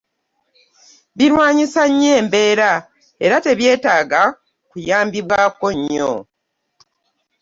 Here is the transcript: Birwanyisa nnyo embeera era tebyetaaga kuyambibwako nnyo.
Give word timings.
Birwanyisa 1.17 1.81
nnyo 1.91 2.09
embeera 2.19 2.71
era 3.25 3.35
tebyetaaga 3.45 4.21
kuyambibwako 4.69 5.67
nnyo. 5.77 6.11